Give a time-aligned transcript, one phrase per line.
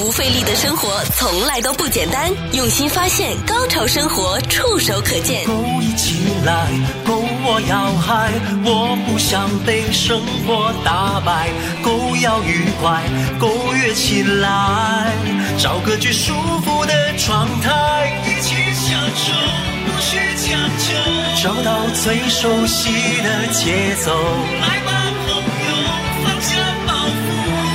[0.00, 5.44] 不费力的生活从来都不简单，用心发现，高潮生活触手可见。
[5.44, 6.68] 勾一起来，
[7.04, 8.32] 勾我要嗨，
[8.64, 11.50] 我不想被生活打败，
[11.84, 13.04] 勾要愉快，
[13.38, 15.12] 勾跃起来，
[15.58, 16.32] 找个最舒
[16.64, 19.34] 服的状态，一起享受，
[19.84, 20.94] 不需强求，
[21.42, 22.90] 找到最熟悉
[23.22, 24.16] 的节奏，
[24.62, 24.92] 来吧，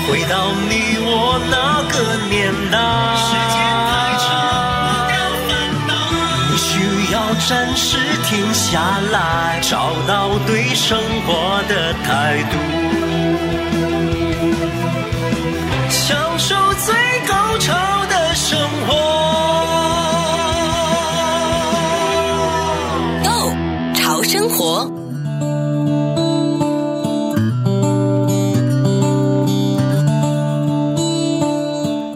[0.07, 1.95] 回到你我那个
[2.29, 2.77] 年代。
[3.17, 3.57] 时间
[3.89, 3.91] 太
[4.21, 4.25] 长，
[4.85, 5.13] 忘掉
[5.47, 5.49] 烦
[5.87, 5.91] 恼，
[6.49, 6.69] 你需
[7.11, 7.15] 要
[7.47, 8.63] 暂时停下
[9.11, 12.53] 来，找到对生活的态度，
[15.89, 16.93] 享受最
[17.27, 17.73] 高潮
[18.05, 18.14] 的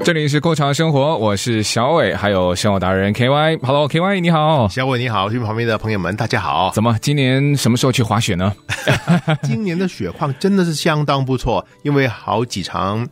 [0.09, 3.57] 这里是《过长生活》，我是小伟，还有生活达人 K Y。
[3.61, 6.71] Hello，K Y，你好，小伟你好，听旁边的朋友们，大家好。
[6.73, 8.51] 怎么今年什么时候去滑雪呢？
[9.43, 13.07] 今年的雪况真的是相当不错，因为好几场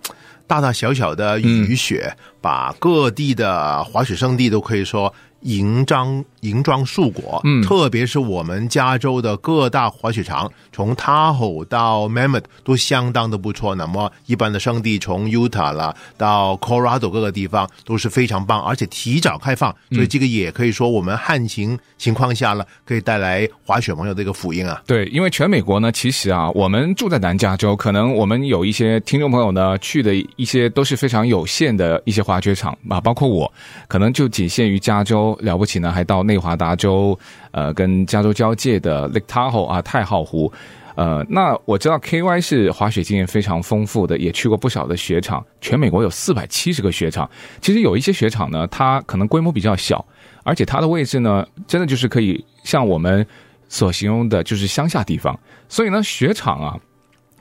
[0.48, 7.42] 大大小小的雨雪，嗯、把各地的滑雪胜地都可以说银装银装素裹。
[7.44, 13.76] 嗯，特别是我们加州的各大滑雪场，从 Tahoe 到 Mammoth 都相当的不错。
[13.76, 24.82] 那么一般的圣地，从 Utah 了到 Colorado 各个地方都是非常棒，而且提早开放，所以这个也可以说我们旱情情况下呢，可以带来滑雪朋友的一个福音啊。
[24.88, 33.52] 对，因为全美国呢，其实啊，我们住在南加州，可能我们有一些听众朋友呢，去的一些都是非常有限的一些滑雪场啊，包括我，
[33.88, 37.18] 可能就仅限于加州，了不起呢，还到内华达州，
[37.52, 40.52] 呃，跟加州交界的 Lake Tahoe 啊，太浩湖。
[40.96, 45.46] 呃，那我知道 KY 是滑雪经验非常丰富的，也去过不少的雪场。
[45.62, 47.30] 全美国有四百七十个雪场，
[47.62, 50.04] 其实有一些雪场呢，它可能规模比较小，
[50.44, 53.24] 而且它的位置呢，真的就是可以像我们
[53.70, 55.40] 所形容的，就是乡下地方。
[55.70, 56.80] 所以呢，雪场啊，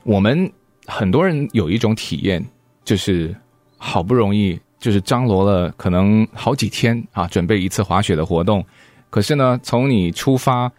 [0.03, 0.51] 我们
[0.85, 2.45] 很多人有一种体验，
[2.85, 3.35] 就是
[3.79, 8.63] 好不容易就是张罗了可能好几天啊，准备一次滑雪的活动，
[9.17, 10.71] 可是呢，从你出发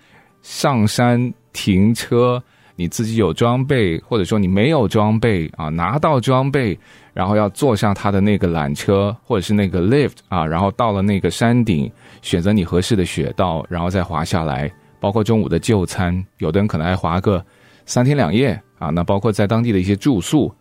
[0.43, 2.41] 上山停车。
[2.77, 6.79] 你自己有装备，或者说你没有装备啊，拿到装备，
[7.13, 11.91] 然后要坐上他的那个缆车或者是那个 lift 啊，然后到了那个山顶，
[12.23, 14.71] 选择你合适的雪道，然后再滑下来。
[15.01, 17.45] 包括中午的就餐，有的人可能还滑个
[17.85, 18.91] 三天两夜啊。
[18.91, 20.55] 那包括在当地的一些住宿，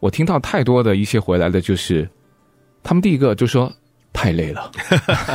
[0.00, 2.10] 我听到太多的一些回来的，就是
[2.82, 3.72] 他们第一个就说。
[4.12, 4.70] 太累了，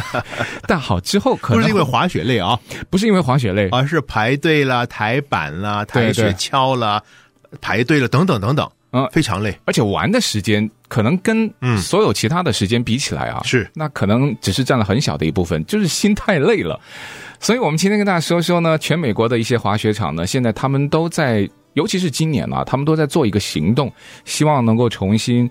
[0.67, 2.57] 但好之后可能不是因为滑雪累啊，
[2.89, 7.03] 不是因为滑雪累，而是排队啦、抬板啦、抬雪橇了、
[7.59, 16.79] 排队了等等等等，嗯，非常累，而且玩的时间可能跟所有其他的时间比起来啊，是、嗯、那可能只是占了很小的一部分，就是心太累了。
[17.39, 23.91] 所以我们今天跟大家说说呢，全美国的一些滑雪场呢，现在他们都在，尤其是今年啊，他们都在做一个行动，
[24.23, 25.49] 希望能够重新。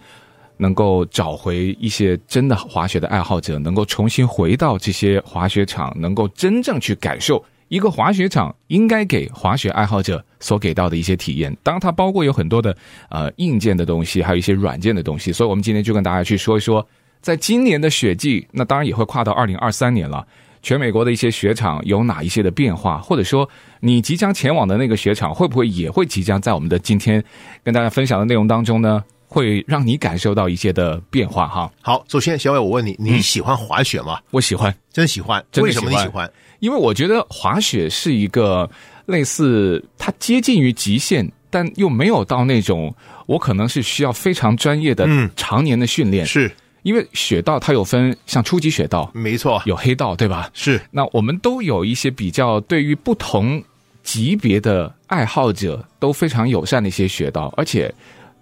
[0.57, 11.57] 能够找回一些真的滑雪的爱好者，能够重新回到这些滑雪场，能够真正去感受一个滑雪场应该给滑雪爱好者所给到的一些体验。
[11.63, 12.77] 当，它包括有很多的
[13.11, 15.33] 呃硬件的东西，还有一些软件的东西。
[15.33, 16.87] 所以，我们今天就跟大家去说一说，
[17.21, 20.27] 在今年的雪季，那当然也会跨到二零二三年了。
[20.63, 27.23] 全美国的一些雪场有哪一些的变化，或者说你即将前往的那个雪场，会不会也会即将在我们的今天
[27.63, 29.05] 跟大家分享的内容当中呢？
[29.29, 31.71] 会让你感受到一些的变化哈。
[31.83, 34.19] 好，首先小伟，我问你，你喜欢滑雪吗？
[34.19, 35.45] 嗯、我喜欢，真喜欢。
[35.51, 35.65] 真喜欢。
[35.65, 36.31] 为什么你喜欢？
[36.61, 38.69] 因为我觉得滑雪是一个
[39.05, 42.95] 类似它接近于极限，但又没有到那种
[43.27, 46.25] 我可能是需要非常专业的、嗯、常年的训练。
[46.25, 46.51] 是
[46.83, 50.49] 因为雪道它有分像初级雪道，没错，有黑道，对吧？
[50.55, 50.81] 是。
[50.91, 53.63] 那我们都有一些比较对于不同
[54.03, 57.93] 级别的爱好者都非常友善的一些雪道，而且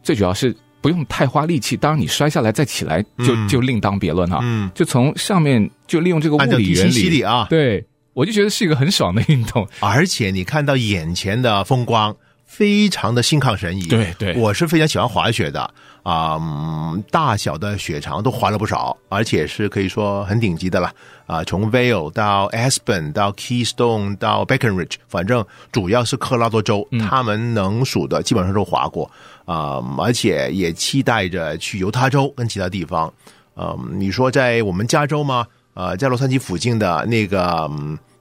[0.03, 0.55] 最主要是。
[0.85, 4.41] 不用太花力气，当然你摔下来再起来就、嗯、就另当别论哈。
[4.43, 7.83] 嗯，就从上面就利用这个物理原理，理啊，对，
[8.13, 12.15] 我就觉得是一个很爽的运动，而且你看到眼前的风光，
[12.45, 13.87] 非常的心旷神怡。
[13.87, 15.63] 对对，我是非常喜欢滑雪的
[16.03, 20.93] 啊、嗯，大小的雪场都滑了不少，而且是可以说很顶级的了
[21.27, 21.43] 啊。
[21.45, 25.43] 从 Vail 到 Aspen 到 Keystone 到 Breckenridge，反正
[25.73, 29.11] 主要是科罗拉多州，嗯、他们能数的基本上都滑过。
[29.45, 33.13] 啊、而且也期待着去犹他州跟其他地方。
[33.57, 35.47] 嗯，你说在我们加州吗？
[35.75, 37.71] 呃，在洛杉矶附近的那个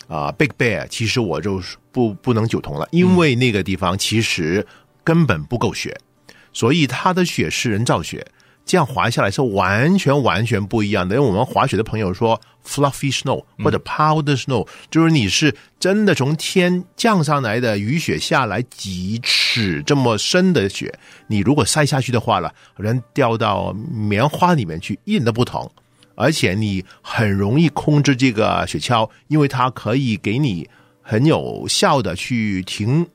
[0.07, 1.61] 啊、Big Bear，其实我就
[1.91, 4.65] 不不能久同了，因为那个地方其实
[5.03, 5.95] 根本不够雪，
[6.51, 8.25] 所以它的雪是人造雪。
[8.65, 11.15] 这样滑下来是完全完全不一样的。
[11.15, 20.93] 因为我们滑雪的朋友说，fluffy snow 或者 powder snow，、嗯、就是你是真的从天降上来的雨雪下来几尺这么深的雪，
[21.27, 25.69] 你如果塞下去的话了，人掉到棉花里面去，一点都不疼。
[26.15, 30.69] 而且你很容易控制这个雪橇，因为它可以给你
[31.01, 33.07] 很有效的去停。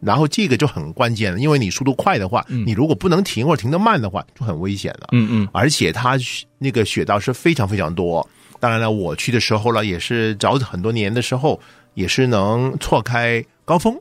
[0.00, 5.08] 然后这个就很关键了，因为你速度快的话，嗯、你如果不能停或者停得慢的话，就很危险了。
[5.12, 5.48] 嗯嗯。
[5.52, 6.18] 而且它
[6.58, 8.26] 那个雪道是非常非常多。
[8.60, 11.60] 当然了，我去的时候呢，也是早很多年的时候，
[11.94, 13.94] 也是能错开高峰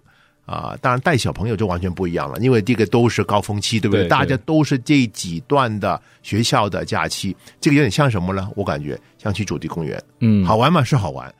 [0.45, 0.77] 啊、呃。
[0.77, 4.03] 当然带小朋友就完全不一样了，因为这个都是高峰期，对不对？
[4.03, 8.49] 对对，大家都是这几段的学校的假期，这个有点像什么呢？
[8.55, 11.33] 我感觉像去主题公园，嗯，好玩嘛是好玩，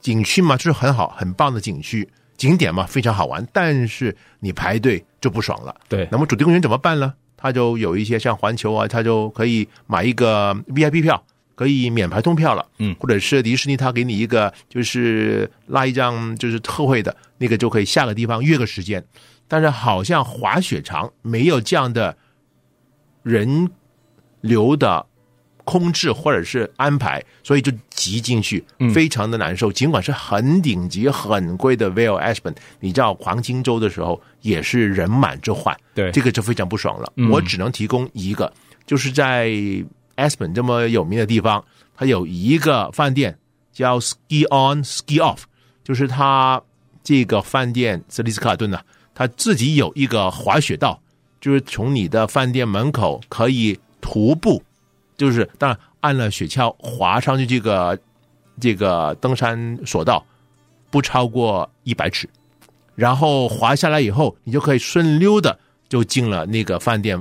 [0.00, 2.08] 景区嘛就是很好很棒的景区。
[2.38, 5.74] 景点嘛，非常好玩，但是你排队就不爽了。
[5.88, 7.12] 对，那么主题公园怎么办呢？
[7.36, 11.22] 他就有一些像环球啊，他就可以买一个 VIP 票，
[11.54, 12.64] 可以免排通票了。
[12.78, 19.04] 嗯，或者是迪士尼，他给你一个就是拉一张就是特惠的那个，就可以下个地方约个时间。
[19.48, 22.16] 但是好像滑雪场没有这样的
[23.22, 23.68] 人
[24.40, 25.04] 流的。
[25.68, 29.70] 空置或者是安排，所以就挤进去，非常的难受。
[29.70, 37.12] 尽管是很顶级、很贵的 Vail Aspen，你知道黄金周的时候也是人满之患，对，这个就非常不爽了。
[37.30, 38.50] 我只能提供一个，
[38.86, 39.50] 就是在
[40.16, 41.62] Aspen 这么有名的地方，
[41.94, 43.36] 它有一个饭店
[43.70, 45.40] 叫 Ski On Ski Off，
[45.84, 46.62] 就是它
[47.04, 48.82] 这个饭店是丽斯卡尔顿的，
[49.14, 50.98] 它自己有一个滑雪道，
[51.42, 54.62] 就是从你的饭店门口可以徒步。
[55.18, 57.98] 就是，当然按了雪橇滑上去这个
[58.60, 60.24] 这个登山索道，
[60.90, 62.28] 不超过一百尺，
[62.94, 67.20] 然后滑下来以后，你就可以顺溜的就进了那个饭店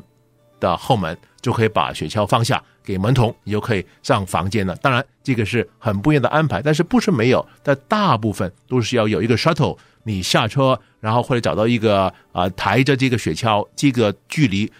[0.59, 4.75] 的后门，就可以把雪橇放下给门童，你就可以上房间了。
[4.75, 14.71] 当然，这个是很不一样的安排，但是不是没有，但大部分都是要有一个 shuttle，你下车，然后或者找到一个啊、呃、抬着这个雪橇，这个距离。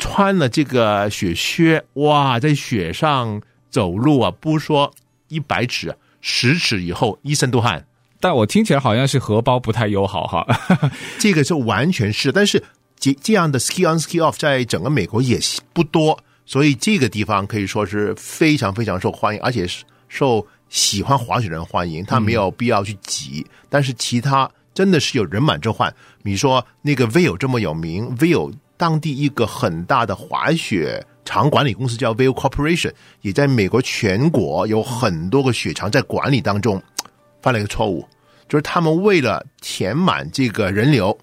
[0.00, 4.92] 穿了这个雪靴，哇，在雪上走路啊，不说
[5.28, 7.86] 一百尺，十尺以后一身都汗。
[8.18, 10.46] 但我听起来好像是荷包不太友好哈。
[11.20, 12.62] 这个是完全是，但是
[12.98, 15.38] 这这样的 ski on ski off 在整个美国也
[15.72, 22.04] 不多，所以这个地方可以说是非常非常受欢迎，而且是受喜欢滑雪人欢迎。
[22.04, 25.94] 他没有必要去挤，嗯、但是其他真的是有人满之患。
[26.22, 28.52] 你说那个 Vail 这么有名，Vail。
[28.80, 32.90] 当地一个很大的滑雪场管理公司叫 Vail Corporation，
[33.20, 36.82] 也在美国全国有很多个雪场在管理当中
[37.42, 38.08] 犯了一个错误，
[38.48, 41.18] 就是他们为了填满这个人流，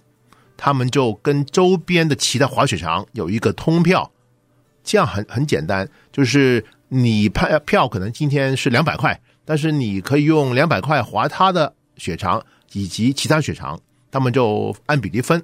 [0.55, 4.11] 他们就跟周边的其他滑雪场有一个通票，
[4.83, 13.79] 这样很很简单，就是你票票可能今天是两百块，但是你可以用两百块滑他的雪场以及其他雪场，
[14.11, 15.43] 他们就按比例分。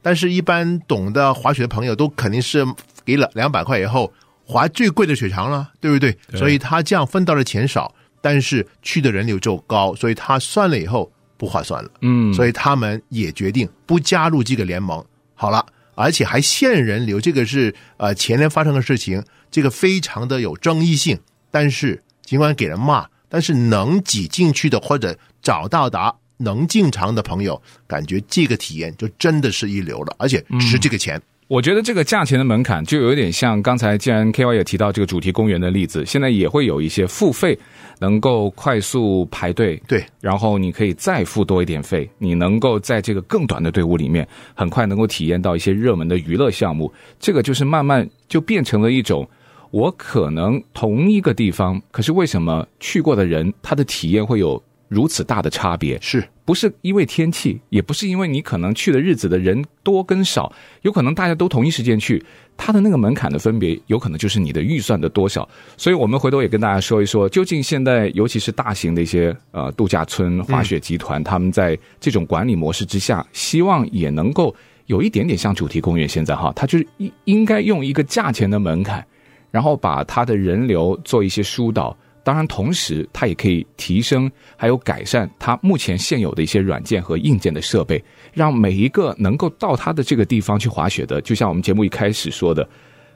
[0.00, 2.64] 但是，一般懂得滑雪的朋友都肯定是
[3.04, 4.12] 给了两百块以后
[4.44, 6.16] 滑最贵的雪场了，对不对？
[6.30, 6.38] 对。
[6.38, 11.90] 所以他这样分到的钱少，但是去的人流就高，所以他算了以后不划算了。
[12.02, 15.04] 嗯，所以他们也决定不加入这个联盟。
[15.34, 21.18] 好了，而且还限人流，这个是呃前年发生的事情，这个非常的有争议性。
[21.50, 26.14] 但是尽管给人骂，但是能挤进去的或者找到达。
[26.38, 31.16] 能进场的朋友，感觉这个体验就真的是一流了，而且值这个钱。
[31.16, 37.58] 嗯，我觉得这个价钱的门槛就有点像刚才，既然 KY 也提到这个主题公园的例子，现在也会有一些付费
[38.00, 46.92] 能够快速排队，对，然后你可以再付多一点费，你能够在这个更短的队伍里面，很快能够体验到一些热门的娱乐项目。
[47.18, 49.26] 这个就是慢慢就变成了一种，
[49.70, 54.62] 我可能同一个地方，可是为什么去过的人他的体验会有？
[54.88, 60.50] 如此大的差别，是不是因为天气，也不是因为你可能去的日子的人多跟少，
[60.82, 62.24] 有可能大家都同一时间去，
[62.56, 65.46] 它的那个门槛的分别，有可能就是你的预算的多少。
[65.76, 74.54] 所以，我们回头也跟大家说一说，究竟现在尤其是大型的一些呃度假村、滑雪集团，他们在这种管理模式之下，希望也能够
[74.86, 79.04] 有一点点像主题公园现在哈，它就是应应该用一个价钱的门槛，
[79.50, 81.94] 然后把它的人流做一些疏导。
[82.28, 88.04] 当然，同时它也可以提升，还有改善它目前现有的一些软件和硬件的设备，
[88.34, 92.68] 让每一个能够到它的这个地方去滑雪的，就像我们节目一开始说的，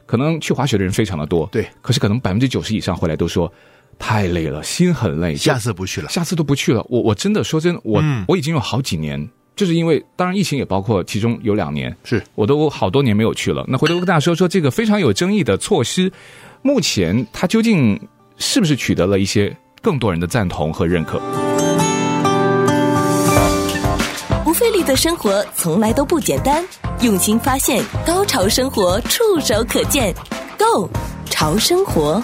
[0.07, 3.53] 可能去滑雪的人非常的多，对，可是可能百分之九十以上回来都说
[3.99, 6.83] 太累了，心很累，下次不去了，下次都不去了。
[6.89, 13.63] 我我真的说真的，我、嗯、我已经有好几年就是因为当然疫情也包括其中有两年，是我都好多年没有去了。
[13.69, 16.11] 那回头跟大家说说这个非常有争议的措施，
[16.63, 18.01] 目前它究竟
[18.37, 21.21] 是不是取得了一些更多人的赞同和认可？
[24.45, 26.65] 不费力的生活从来都不简单，
[27.01, 30.15] 用心发现，高潮生活触手可见
[30.59, 30.89] Go
[31.31, 32.23] 潮生活。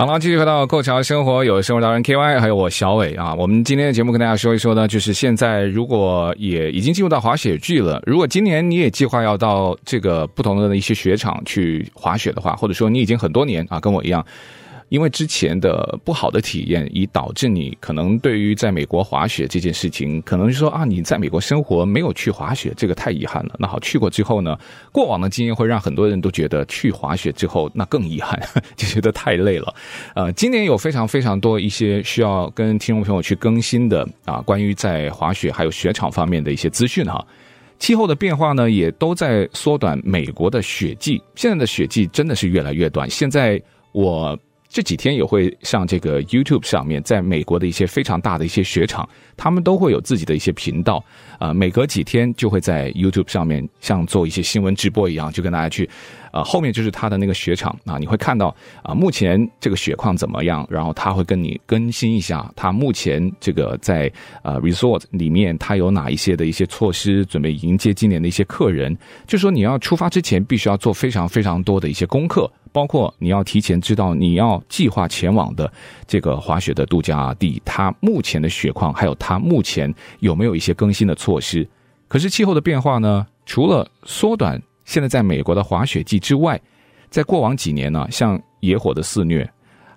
[0.00, 3.34] 好了，继续回到《过桥生活》，有生活达人 K Y，还有我小伟啊。
[3.34, 14.24] 我们今天的节目跟大家说一说呢，就是现在如果也已经进入到滑雪季了，如果今年你也计划要到这个不同的一些雪场去滑雪的话，或者说你已经很多年啊跟我一样。
[14.90, 23.54] 因为之前的不好的体验，以导致你可能对于在美国滑雪这件事情，可能就说啊，你在美国生活没有去滑雪，这个太遗憾了。
[23.56, 24.58] 那好，去过之后呢，
[24.90, 28.36] 过往的经验会让很多人都觉得去滑雪之后那更遗憾，
[28.74, 29.72] 就觉得太累了。
[30.16, 37.24] 呃，今年有非常非常多一些需要跟听众朋友去更新的啊，关于在滑雪还有雪场方面的一些资讯哈。
[37.78, 41.22] 气候的变化呢，也都在缩短美国的雪季。
[41.36, 43.08] 现在的雪季真的是越来越短。
[43.08, 44.36] 现在我。
[44.70, 51.04] 这几天也会上这个 YouTube 上面，在美国的一些非常大的一些雪场，他们都会有自己的一些频道，
[51.40, 55.90] 啊、呃，每隔几天就会在 YouTube 上面像做一些新闻直播一样，就跟大家去，
[56.32, 64.10] 呃，后面就是他的那个雪场啊，你会看到啊、目前这个雪况怎么样，然后他会跟你更新一下，他目前这个在
[64.42, 68.96] 呃 Resort 里面他有哪一些的一些措施，准备迎接今年的一些客人，
[69.26, 72.50] 就说你要出发之前必须要做非常非常多的一些功课。
[72.72, 75.72] 包括你要提前知道你要计划前往的
[76.06, 81.68] 这个滑雪的度假地，它目前的雪况，还有它目前有没有一些更新的措施。
[82.06, 86.60] 可是气候的变化呢，除了缩短现在在美国的滑雪季之外，
[87.10, 89.48] 在过往几年呢，像野火的肆虐，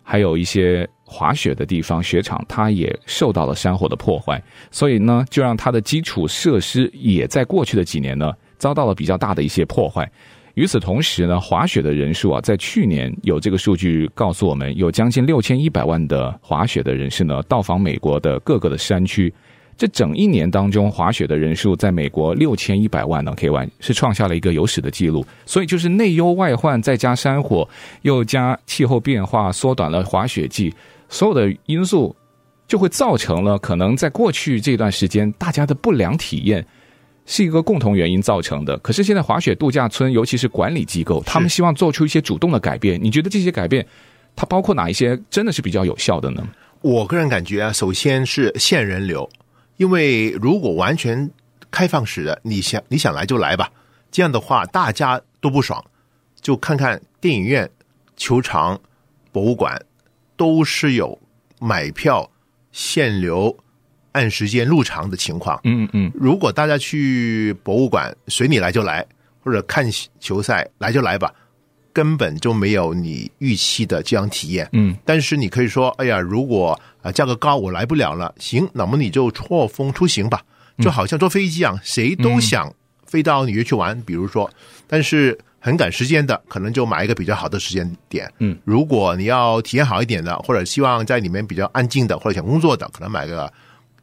[0.04, 10.08] 还有一些滑雪的地方雪场，它也受到了山火的破坏，所以呢，就让它的基础设施也在过去的几年呢，遭到了比较大的一些破坏。
[10.54, 19.34] 与此同时呢，滑雪的人数啊，在去年有这个数据告诉我们，有将近六千一百万的滑雪的人士呢，到访美国的各个的山区。
[19.84, 25.26] 这整一年当中，滑雪的人数在美国六千一百万呢，K1 是创下了一个有史的记录。
[25.46, 27.68] 所以就是内忧外患，再加山火，
[28.04, 30.74] 又加气候变化，缩短了滑雪季，
[31.10, 32.16] 所有的因素
[32.66, 36.66] 就会造成了可能在过去这段时间大家的不良体验。
[37.26, 38.78] 是一个共同原因造成的。
[38.78, 42.98] 可是现在滑雪度假村，尤其是管理机构，他们希望做出一些主动的改变。
[43.04, 43.86] 你觉得这些改变，
[44.34, 46.48] 它包括哪一些真的是比较有效的呢？
[46.80, 49.30] 我个人感觉啊，首先是限人流，
[49.78, 51.30] 因为如果完全
[51.72, 53.72] 开放式的，你想你想来就来吧，
[54.12, 55.84] 这样的话大家都不爽。
[56.42, 57.70] 就看看电影院、
[58.16, 58.80] 球场、
[59.32, 59.82] 博物馆，
[60.36, 61.20] 都是有
[61.60, 62.30] 买票
[62.72, 63.56] 限流。
[64.12, 69.04] 按时间入场的情况，嗯嗯，如果大家去博物馆随你来就来，
[69.44, 69.84] 或者看
[70.20, 71.34] 球赛来就来吧，
[71.94, 74.68] 根本就没有你预期的这样体验。
[74.74, 80.42] 嗯，但是你可以说，哎呀，如果啊价格高我来不了了，行，那么你就错峰出行吧，
[80.80, 82.74] 就好像坐飞机一样，谁都想
[83.06, 84.50] 飞到纽约去玩，比如说，
[84.88, 88.30] 但是很赶时间的，可能就买一个比较好的时间点。
[88.40, 93.52] 嗯，如果你要体验好一点的，或者希望在里面比较安静的，或者想工作的，可能买个。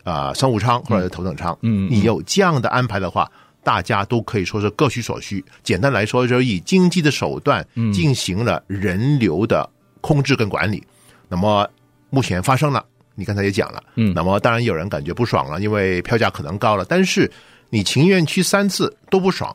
[0.03, 3.31] 啊、呃，商务舱或者头等舱，嗯，你有这样的安排的话，
[3.63, 5.45] 大家都可以说是各取所需。
[5.63, 9.69] 简单来说，就是以经济的手段进行了人流的
[10.01, 10.79] 控制跟管理。
[10.79, 11.69] 嗯、那么
[12.11, 16.85] 目前发生了，你刚才也讲了，嗯，那么当然有人感觉不爽了，因为票价可能高了。
[16.85, 17.31] 但是
[17.69, 19.55] 你情愿去三次都不爽，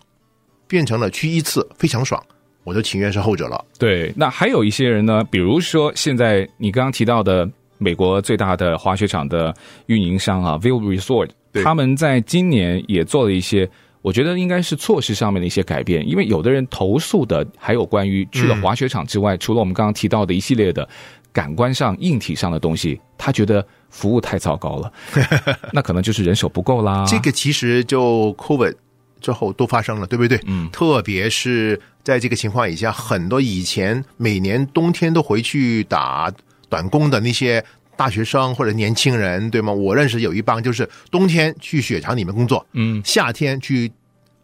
[0.68, 2.22] 变成了去一次非常爽，
[2.64, 3.64] 我就情愿是后者了。
[3.80, 7.50] 对，那还有一些人呢，比如说现在你刚刚提到的。
[7.78, 9.54] 美国最大的滑雪场的
[9.88, 11.30] 运营商啊，Vail Resort，
[11.62, 13.70] 他们在今年也做了一些，
[14.06, 16.08] 我觉得应该是措施上面的一些改变。
[16.08, 20.88] 因为有的人投诉的还有关于去了滑雪场之外，嗯、除了我们刚刚提到的一系列的
[21.34, 24.94] 感官上、硬体上的东西，他觉得服务太糟糕了，
[25.74, 27.04] 那可能就是人手不够啦。
[27.08, 28.76] 这个其实就 COVID
[29.20, 30.40] 之后都发生了，对不对？
[30.46, 36.32] 嗯，特别是在这个情况以下，很多以前每年冬天都回去打。
[36.68, 37.64] 短工的那些
[37.96, 39.72] 大学生或者年轻人，对吗？
[39.72, 43.92] 我认识有一帮，就是冬天去雪场里面工作，嗯，夏天去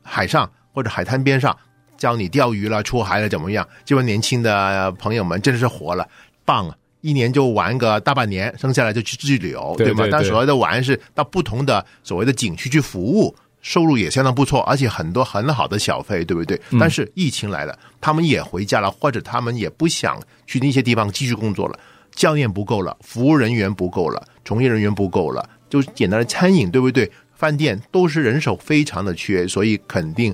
[0.01, 1.55] 海上或者海滩边上
[1.97, 3.67] 教你钓鱼了、出海了怎么样？
[3.85, 6.07] 这帮年轻的朋友们真的是活了，
[6.45, 6.75] 棒啊！
[7.01, 10.05] 一年就玩个大半年，剩下来就去自己旅游，对吗？
[10.11, 16.61] 但所谓的玩是到不同的所谓的景区去服务，收入也相当不错，而且很多很好的小费，对不对？
[16.79, 21.79] 但是疫情来了，他们也回家了，或者他们也不想去那些地方继续工作了。
[22.15, 27.09] 教练不够了，服务人员不够了，从业人员不够了，就是简单的餐饮，对不对？
[27.33, 30.33] 饭店都是人手非常的缺，所以肯定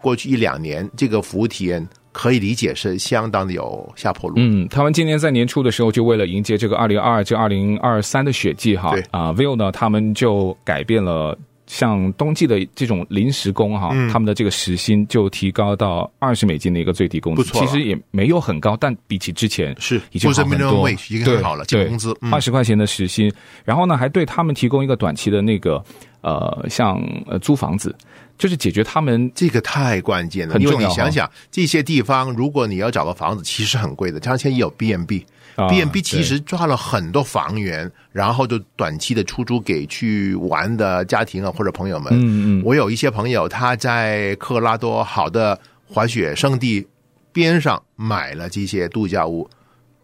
[0.00, 4.34] 过去一两年这个服务体验可以理解是相当的有下坡路。
[4.36, 11.38] 嗯，他们今年在年初的时候就为了迎接这个二零二二至二零二三的雪季哈，对啊，Vail 呢，他们就改变了。
[11.66, 23.32] 像冬季的这种临时工哈，他们的这个时薪就提高到二十美金的一个最低工资，不错，其实也没有很高，但比起之前是已经好很多，已经很好了，这个工资二十块钱的时薪，
[23.64, 25.82] 然后呢还对他们提供一个短期的那个
[26.20, 27.94] 呃像呃租房子，
[28.36, 35.24] 就是解决他们这个太关键了，因为你想想这些地方，如果你要找个房子，其实很贵的，像现在也有 B&B。
[35.68, 42.12] B&B 其实抓了很多房源，然后就短期的出租给去玩的家庭啊或者朋友们。
[42.12, 46.86] 嗯嗯，我有一些朋友他在科罗拉多好的滑雪圣地
[47.32, 49.48] 边上买了这些度假屋，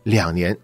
[0.02, 0.56] 两年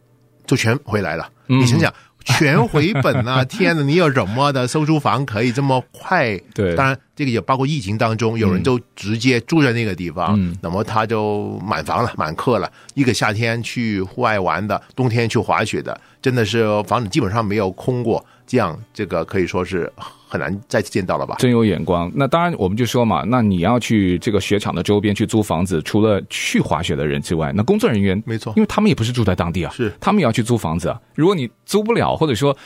[0.46, 1.28] 就全回来了。
[1.46, 1.92] 你想想。
[2.38, 3.44] 全回本啊！
[3.46, 6.36] 天哪，你有什么的收租房可以这么快？
[6.54, 12.70] 对，当然这个也包括疫情当中，有人就直接住在那个地方，嗯，那么他就满房了，满客了。
[12.94, 18.24] 一个夏天去户外玩的，冬天去滑雪的，真的是房子基本上没有空过。
[18.46, 19.90] 这样，这个可以说是
[20.28, 21.36] 很难再次见到了吧？
[21.38, 22.10] 真有眼光。
[22.14, 31.00] 那当然，我们就说嘛，那你要去这个雪场的周边去租房子，除了去滑雪的人之外，那工作人员没错，因为他们也不是住在当地啊，是他们也要去租房子啊。
[31.14, 32.56] 如果你租不了，或者说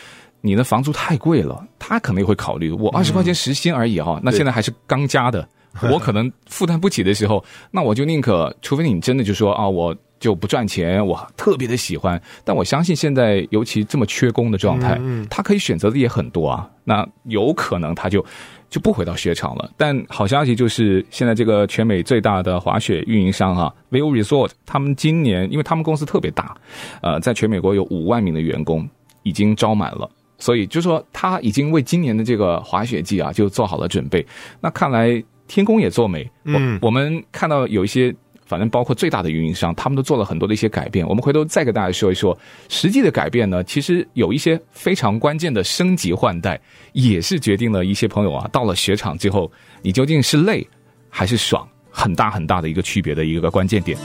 [0.40, 5.48] 你的房租太贵了，他可能也会考虑，我二十块钱时薪而已哈、那现在还是刚加的，
[5.92, 9.94] 我可能负担不起的时候，那我就宁可，除非你真的就说啊我。
[10.18, 16.68] 就不赚钱，我特别的喜欢，但我相信现在尤其这么缺工的状态，嗯，他可以选择的也很多啊。
[16.84, 18.24] 那有可能他就
[18.68, 19.70] 就不回到雪场了。
[19.76, 26.56] 但好消息就是，现在这个全美最大的滑雪运营商啊，Vail Resort，他们今年因为他们公司特别大，
[27.02, 28.88] 呃，在全美国有五万名的员工
[29.22, 34.26] 已经招满了，所以就说他已经为今年的这个滑雪季啊就做好了准备。
[34.60, 38.12] 那看来天公也作美，嗯，我，我们看到有一些。
[38.48, 41.06] 反正包括最大的运营商，他们都做了很多的一些改变。
[41.06, 42.36] 我们回头再给大家说一说
[42.70, 43.62] 实际的改变呢。
[43.62, 46.58] 其实有一些非常关键的升级换代，
[46.94, 50.66] 也是决定了一些朋友啊，到了雪场之后，你究竟是累
[51.10, 53.98] 还是爽，很大很大的一个区别的一个关键点。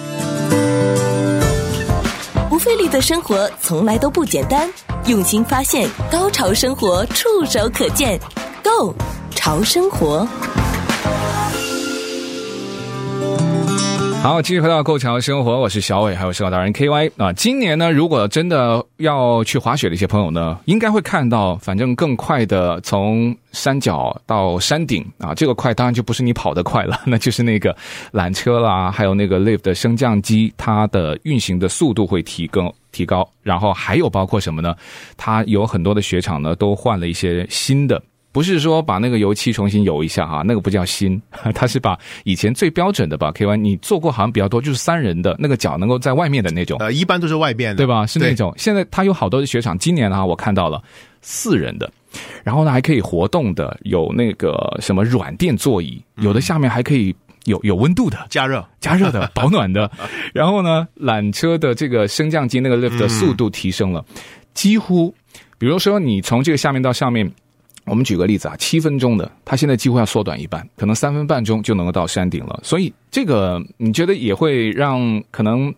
[2.49, 4.69] 不费力的生活从来都不简单，
[5.08, 8.19] 用心发现，高潮生活触手可见
[8.62, 8.93] Go
[9.32, 10.27] 潮生活。
[14.23, 17.33] 好，继续回到够潮生活，我是小伟，还有生活达人 KY 啊。
[17.33, 27.75] 今年呢，如果真的要去滑雪的一些朋友呢，应该会看到，反正更快的从山脚到山顶啊，这个快当然就不是你跑得快了，那就是那个
[28.13, 33.29] 缆车啦，还有那个 lift 的升降机，它的运行的速度会提高提高。
[33.41, 34.73] 然后还有包括什么呢？
[35.17, 38.01] 它有很多的雪场呢，都换了一些新的。
[38.34, 41.22] 不是说把那个油漆重新油一下哈，那个不叫新，
[41.54, 48.08] 它是把以前最标准的吧，K Y 你做过好像比较多，就是三人的那个脚能够在外面的那种，呃，一般都是外边的，对吧？
[48.08, 48.52] 是那种。
[48.58, 50.82] 现在它有好多的雪场，今年啊，我看到了
[51.22, 51.89] 四人的，
[52.43, 57.15] 然后呢还可以活动的，有那个什么软垫座椅，有的下面还可以
[57.46, 58.17] 有有温度的。
[58.32, 58.65] 加热。
[58.80, 59.91] 加热的 保暖的，
[60.34, 64.04] 然后呢缆车的这个升降机那个 lift 的速度提升了，
[64.56, 65.13] 几乎，
[65.60, 67.32] 比如说你从这个下面到上面。
[67.86, 72.60] 我们举个例子啊，七分钟的，它现在几乎要缩短一半，可能三分半钟就能够到山顶了。
[72.63, 75.74] 所以这个你觉得也会让可能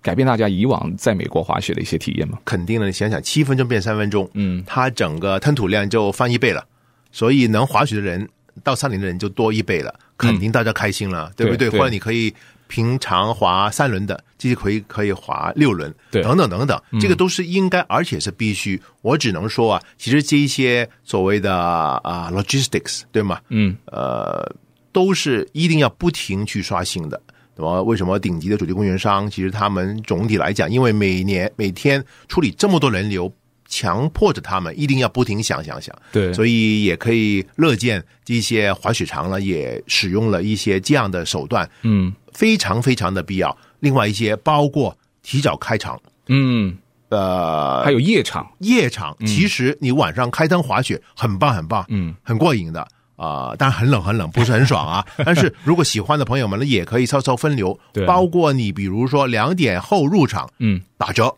[0.00, 2.38] 改变大家以往在美国滑雪的一些体验吗？
[2.44, 6.64] 肯定的，你想想，七分钟变三分钟，嗯，它整个吞吐量就翻一倍了，
[7.10, 8.28] 所以能滑雪的人
[8.62, 11.68] 到山顶的人就多一倍了，肯定大家开心了，嗯、对不对？
[11.68, 12.32] 对，或者你可以。
[12.72, 18.80] 平常滑三轮的，这些可以可以滑六轮，对，等等等等，这个都是应该，而且是必须。
[19.02, 23.38] 我只能说啊，其实这一些所谓的啊 logistics，对吗？
[23.50, 24.50] 嗯，呃，
[24.90, 27.20] 都是一定要不停去刷新的。
[27.54, 33.30] 那么，为什么顶级的主题供应商，其实他们总体来讲，因为每年每天处理这么多人流，
[33.72, 42.12] 强迫着他们一定要不停想想想，对，所以也可以乐见这些滑雪场呢，也使用了一些这样的手段，嗯。
[42.34, 43.54] 非常非常的必要。
[43.80, 46.74] 另外一些包括提早开场，嗯，
[47.10, 52.80] 呃，还有夜场，夜场其实你晚上开灯滑雪很棒很棒，嗯，很过瘾的。
[53.16, 55.04] 啊，呃，当然很冷很冷，不是很爽啊。
[55.26, 61.36] 但是如果喜欢的朋友们呢，也可以稍稍分流，对，包括你比如说两点后入场，嗯，打折，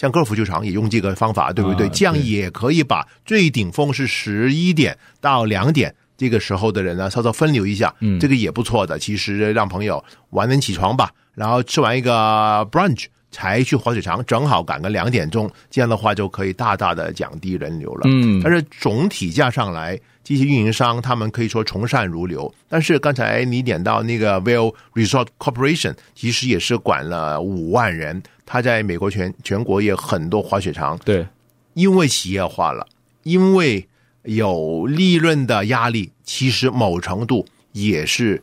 [0.00, 1.86] 像高尔夫球场也用这个方法，对不对？
[1.86, 5.94] 啊，对，这样也可以把最顶峰是十一点到两点。
[6.16, 8.98] 这个时候的人呢，稍稍分流一下，嗯，这个也不错的。
[8.98, 18.02] 其实让朋友晚点起床吧，然后吃完一个 brunch 才去滑雪场，正好赶个两点钟，这样的话就可以大大的降低人流了。
[18.04, 22.52] 嗯，但是总体价上来，这些运营商他们可以说从善如流。
[22.68, 30.98] 但是刚才你点到那个 Vail Resort Corporation，其实也是管了五万人，他在美国全全国也有很多滑雪场。
[31.04, 31.26] 对，
[31.74, 32.86] 因为企业化了，
[33.22, 33.86] 因为。
[34.24, 38.40] 有利润的压力，其实某程度也是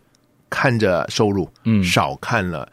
[0.49, 2.67] 看着收入，嗯，少看了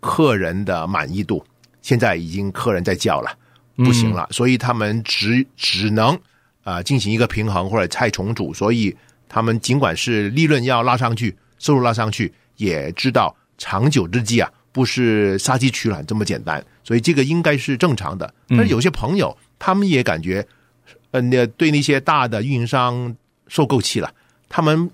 [0.00, 1.40] 客人的满意度。
[1.88, 3.30] 现在已经客人在叫了，
[3.76, 6.14] 不行了，所以他们只只能
[6.62, 8.52] 啊、呃、进行一个平衡或者再重组。
[8.52, 8.94] 所以
[9.26, 16.62] 他们尽管是利润要拉上去，收入拉上去，也知道长久之计啊，不是杀鸡取卵这么简单。
[16.84, 18.34] 所以这个应该是正常的。
[18.48, 20.46] 但是有些朋友，他们也感觉。
[21.10, 24.12] 呃，那对那些大的运营商受够气了，
[24.46, 24.90] 他们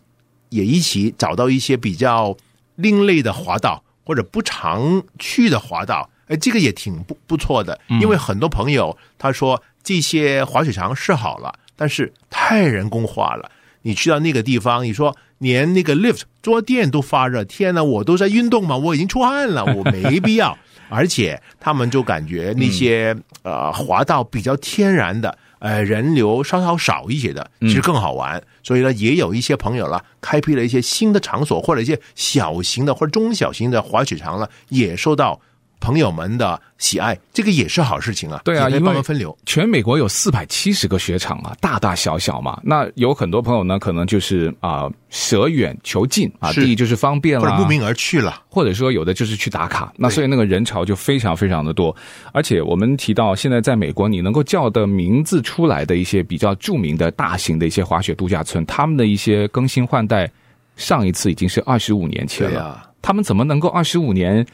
[0.50, 2.36] 也一起找到一些比较
[2.76, 7.78] 另类的滑道或者不常去的滑道，哎，这个也挺不不错的。
[8.00, 13.50] 因为很多朋友他说这些滑雪场是好了，但是太人工化了。
[13.82, 20.56] 你去到那个地方，你说连那个 lift 坐垫都发热，天呐，我都在运动嘛，我已经出汗了，我没必要。
[20.88, 25.36] 而且他们就感觉那些呃滑道比较天然的。
[25.60, 28.36] 呃，人流稍稍少一些的，其实更好玩。
[28.36, 35.40] 嗯、所以呢，也有一些朋友了，开辟了一些新的场所，或者一些小型的或者中小型的滑雪场了，也受到。
[35.80, 38.40] 朋友们的喜爱，这个也是好事情啊。
[38.44, 42.58] 对啊，因为分流，全美国有四百七十个雪场啊，大大小小嘛。
[42.62, 46.52] 那有很多朋友呢，可能就是啊，舍远求近啊。
[46.52, 49.92] 第一就是方便了，或者慕名而去了，或者说有的就是去打卡。
[49.96, 51.94] 那所以那个人潮就非常非常的多。
[52.32, 60.30] 而且我们提到现在在美国，你能够叫的名字出来的一些比较著名的大型的一些滑雪度假村，他们的一些更新换代，
[60.76, 62.62] 上一次已经是二十五年前了。
[62.64, 64.46] 啊、他们怎么能够二十五年？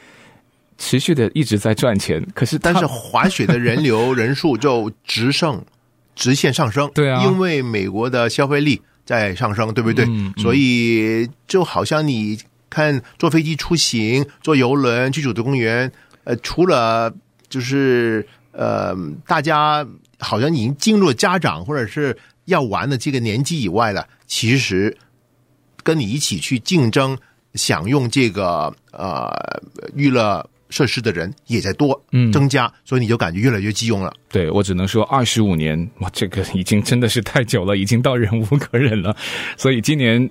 [0.83, 5.63] 持续的一直在赚钱，可是但是滑雪的人流 人数就直上，
[6.15, 6.89] 直线上升。
[6.95, 10.05] 对啊，因为美国的消费力在上升，对不对？
[10.05, 12.35] 嗯嗯、所以就好像你
[12.67, 15.91] 看坐飞机出行、坐游轮去主题公园，
[16.23, 17.13] 呃，除了
[17.47, 18.95] 就是呃，
[19.27, 19.85] 大家
[20.17, 24.97] 好像已经进入了家长或者是要玩的这个年纪以外了，其实
[25.83, 27.15] 跟你一起去竞争
[27.53, 29.31] 享用这个呃
[29.93, 30.43] 娱乐。
[30.71, 34.11] 设施的人也在多嗯增加，嗯、所以你就感觉越来越急用了。
[34.29, 39.15] 对，我只能说二十五年，哇，这个已经真的是太久了，已经到忍无可忍了。
[39.57, 40.27] 所以今年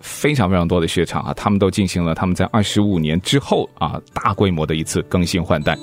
[0.00, 5.76] 非常非常多的雪场啊，他们都进行了他们在二十五年之后啊大规模的一次更新换代。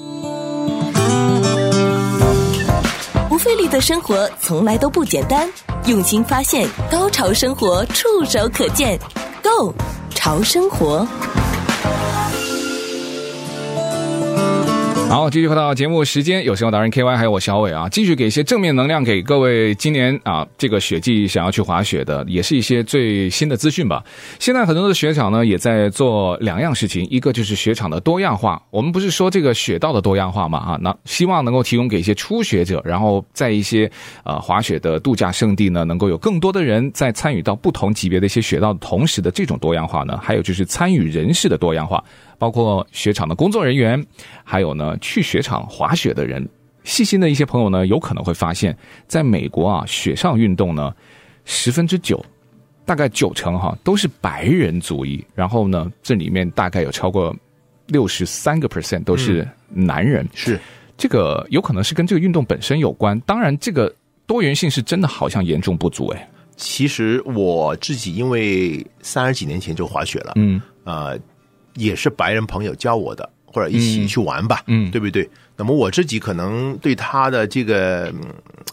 [3.29, 5.47] 不费力的生活从来都不简单，
[5.85, 8.97] 用心发现，高潮生活触手可见
[9.43, 9.75] Go
[10.09, 11.07] 潮生活。
[15.09, 19.73] 好，继续回到节目时间，有生活达人 K Y 还有我小伟啊，继续给一些正面能量给各位。
[19.75, 24.03] 今年啊，这个雪季想要去滑雪的，也是一些最新的资讯吧。
[24.37, 28.61] 现在很多的雪场呢，也在做两样事情，一个就是雪场的多样化。
[28.69, 30.59] 我们不是说这个雪道的多样化嘛？
[30.59, 33.89] 啊，那希望能够提供给一些初学者，然后在一些
[34.25, 42.03] 呃滑雪的度假胜地呢，能够有更多的人在参与到不同级别的一些雪道的同时的这种多样化呢，还有就是参与人士的多样化。
[42.37, 44.05] 包括雪场的工作人员，
[44.43, 46.47] 还有呢去雪场滑雪的人，
[46.83, 50.93] 细心的一些朋友呢，有可能会发现，在美国啊，雪上运动呢，
[51.45, 52.23] 十分之九，
[52.85, 57.35] 大概九成哈都是白人族裔，然后呢，这里面大概有超过
[57.87, 60.59] 六十三个 percent 都是男人，嗯、是
[60.95, 63.93] 这个有可能是跟这个运动本身有关，当然这个
[64.25, 66.29] 多元性是真的好像严重不足哎。
[66.55, 71.19] 其实我自己因为三十几年前就滑雪了，嗯，呃。
[71.77, 75.29] 也是白人朋友教我的，或者一起去玩吧，嗯，嗯对不对？
[75.55, 78.13] 那么我自己可能对他的这个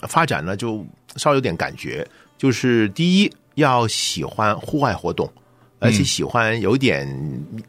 [0.09, 0.85] 发展呢，就
[1.17, 5.31] 稍微有点感觉，就是第一要喜欢户外活动，
[5.79, 7.07] 而且喜欢有点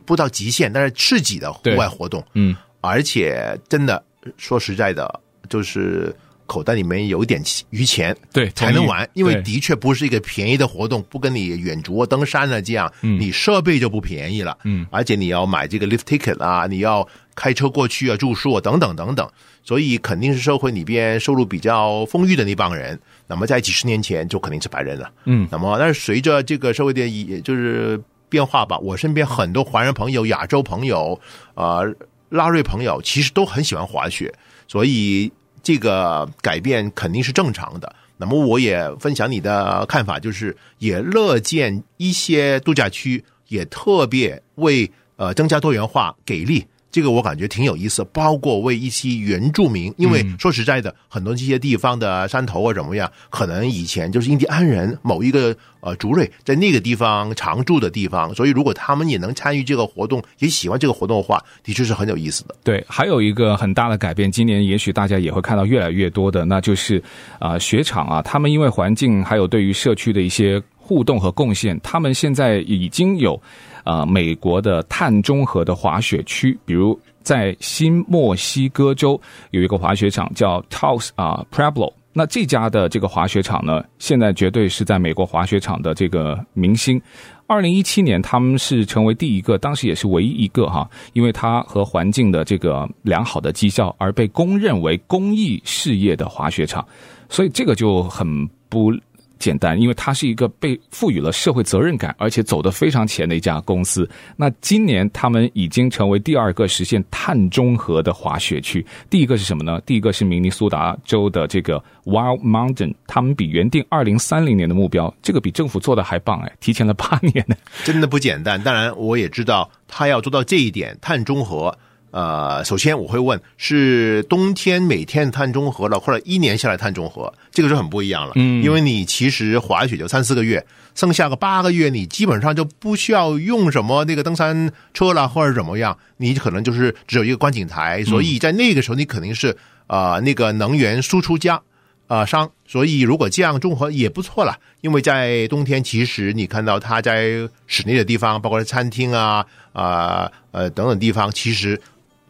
[0.06, 4.04] 不到极限，但是刺激的户外活动，嗯，而且真的
[4.38, 6.16] 说实在的，就是。
[6.46, 19.28] 口袋里面有一点余钱，对，才能玩，因为的确不是一个便宜的活动，不跟你远足啊、登山啊这样，嗯，你设备就不便宜了，嗯，而且你要买这个 lift ticket 啊，你要开车过去啊、住宿啊等等等等，
[19.64, 23.00] 所以肯定是社会里边收入比较丰裕的那帮人。
[23.28, 31.20] 那么在几十年前就肯定是白人了，嗯，那么但是随着这个社会的也就是变化吧，我身边很多华人朋友、亚洲朋友、
[31.56, 31.92] 呃，
[32.30, 34.32] 拉瑞朋友，其实都很喜欢滑雪，
[34.68, 35.32] 所以。
[35.66, 46.64] 这个改变肯定是正常的，那么我也分享你的看法，就是也乐见一些度假区也特别为呃增加多元化给力。
[46.96, 62.56] 这个我感觉挺有意思，包括为一些原住民，因为说实在的，嗯、很多这些地方的山头啊怎么样，可能以前就是印第安人某一个呃族类在那个地方常住的地方，所以如果他们也能参与这个活动，也喜欢这个活动的话，的确是很有意思的。
[62.64, 66.98] 对，还有一个很大的改变，今年也许大家也会看到越来越多的，那就是
[67.40, 73.38] 啊、呃、雪场啊，他们因为环境还有对于社区的一些互动和贡献，他们现在已经有。
[73.86, 79.20] 呃，美国的碳中和的滑雪区，比如在新墨西哥州
[79.52, 87.00] 有一个滑雪场叫 Taos 啊 Pueblo，那这家的这个滑雪场呢，现在绝对是在美国滑雪场的这个明星。
[87.46, 96.84] 二零一七年，他们是成为第一个，当时也是唯一一个哈，因为它和环境的这个良好的绩效而被公认为公益事业的滑雪场，
[97.30, 98.92] 所以这个就很不。
[99.40, 104.10] 简单，因为它是一个被赋予了社会责任感，而且走得非常前的一家公司。
[104.36, 108.86] 那今年他们已经成为第二个实现碳中和的滑雪区。
[109.10, 109.82] 第一个是什么呢？
[109.86, 118.62] 第一个是明尼苏达州的这个 Wild Mountain，他们比原定二零三零年的目标，这个比政府做的还棒哎，提前了八年呢，真的不简单。
[118.62, 121.78] 当然，我也知道他要做到这一点，碳中和。
[122.16, 128.32] 呃，首先我会问，是冬天每天碳中和了，或者一年下来碳中和，这个就很不一样了。
[128.36, 141.62] 嗯，因为你其实滑雪就三四个月，剩下个八个月，你基本上就不需要用什么那个登山车了，或者怎么样，你可能就是只有一个观景台，所以在那个时候你肯定是呃那个能源输出家
[142.08, 144.58] 呃商，所以如果这样综合也不错了。
[144.80, 151.78] 因为在冬天，其实你看到它在室内的地方，包括餐厅啊啊呃，呃等等地方，其实。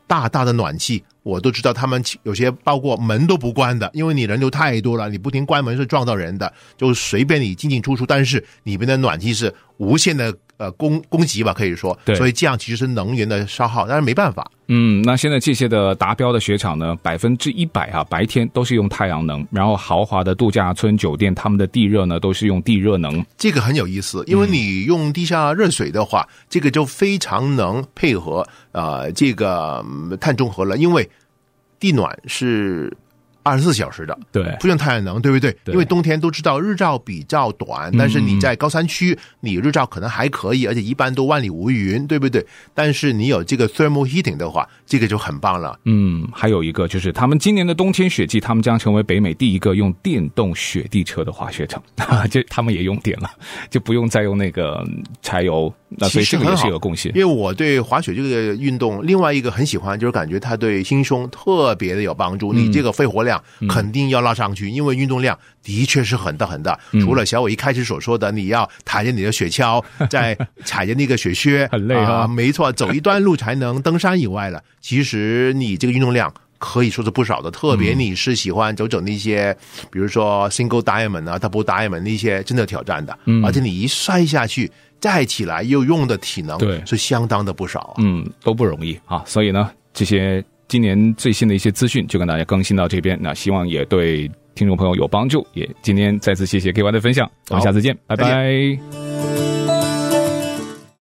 [0.07, 10.35] 大大的暖气，我都知道他们有些包括门都不关的，因为你人流太多了，你不停关门是撞到人的，就随便你进进出出，但是里面的暖气是无限的。
[10.57, 14.49] 呃，供供给吧，可以说，对，所以这样其实是能源的消耗，但是没办法。
[14.67, 23.23] 嗯，那现在这些的达标的雪场呢，百分之一百啊，白天都是用太阳能，然后豪华的度假村酒店，他们的地热呢都是用地热能。
[23.37, 29.85] 这个很有意思，因为你用地下热水的话，嗯、这个就非常能配合呃这个
[30.19, 31.09] 碳中和了，因为
[31.79, 32.95] 地暖是。
[33.45, 35.55] 二十四小时的，对，不用太阳能，对不对？
[35.63, 42.43] 对，因为冬天都知道日照比较短，但是你在高山区，你日照可能还可以，而且一般都万里无云，对不对？
[42.73, 45.79] 但是你有这个 thermal heating 的话，这个就很棒了。
[45.83, 51.79] 嗯，还有一个就是，他们今年的冬天雪季，他们将成为北美第一个用电动雪地车的滑雪场，
[52.31, 53.29] 就他们也用电了，
[53.69, 54.83] 就不用再用那个
[55.21, 55.71] 柴油。
[55.97, 57.15] 那所以这个也是一个贡献。
[57.15, 62.51] 因为我对滑雪这个运动，另外一个很喜欢，就是感觉它对心胸特别的有帮助。
[62.51, 63.34] 你这个肺活量。
[63.69, 66.79] 肯定要拉上去，因为运动量的确是很大很大。
[67.01, 72.27] 除了小伟一开始所说的，你要抬着你的雪橇， 再踩着那个雪靴， 很累啊。
[72.29, 74.61] 没错，走一段路才能登山以外了。
[74.81, 79.55] 其实你这个运动量可以说是不少的，特别你是喜欢走走那些，
[79.91, 83.17] 比如说 single diamond 啊，double diamond 那些，真的挑战的。
[83.43, 87.93] 而且你一摔下去再起来又用的体能，对，是相当的不少。
[87.97, 89.23] 嗯，都不容易啊。
[89.25, 90.43] 所以呢，这些。
[90.67, 95.45] 今年最新的一些资讯就跟大家更新到这边，那希望也对听众朋友有帮助。
[95.53, 99.54] 也今天再次谢谢 KY 的分享，我们下次见，拜拜。